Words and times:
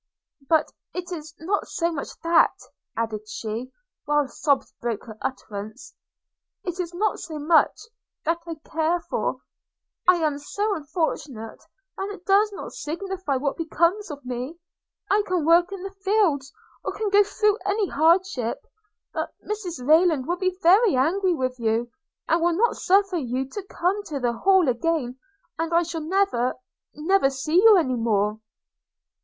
But 0.49 0.71
it 0.95 1.11
is 1.11 1.35
not 1.39 1.67
so 1.67 1.91
much 1.91 2.19
that,' 2.23 2.57
added 2.97 3.29
she, 3.29 3.71
while 4.05 4.27
sobs 4.27 4.73
broke 4.81 5.03
her 5.05 5.15
utterance, 5.21 5.93
'it 6.63 6.79
is 6.79 6.91
not 6.95 7.19
so 7.19 7.37
much 7.37 7.79
that 8.25 8.39
I 8.47 8.55
care 8.67 8.99
for– 8.99 9.41
I 10.07 10.15
am 10.15 10.39
so 10.39 10.73
unfortunate 10.73 11.61
that 11.99 12.09
it 12.09 12.25
does 12.25 12.51
not 12.51 12.73
signify 12.73 13.35
what 13.35 13.57
becomes 13.57 14.09
of 14.09 14.25
me: 14.25 14.57
I 15.11 15.21
can 15.27 15.45
work 15.45 15.71
in 15.71 15.83
the 15.83 15.91
fields, 16.03 16.51
or 16.83 16.93
can 16.93 17.11
go 17.11 17.21
through 17.23 17.57
any 17.63 17.87
hardship; 17.87 18.65
but 19.13 19.31
Mrs 19.45 19.87
Rayland 19.87 20.25
will 20.27 20.37
be 20.37 20.57
very 20.63 20.95
angry 20.95 21.35
with 21.35 21.59
you, 21.59 21.91
and 22.27 22.41
will 22.41 22.53
not 22.53 22.75
suffer 22.75 23.17
you 23.17 23.47
to 23.49 23.61
come 23.69 24.01
to 24.05 24.19
the 24.19 24.33
Hall 24.33 24.67
again, 24.67 25.19
and 25.59 25.71
I 25.71 25.83
shall 25.83 26.01
never– 26.01 26.55
never 26.95 27.29
see 27.29 27.61
you 27.61 27.77
any 27.77 27.93
more!' 27.95 28.39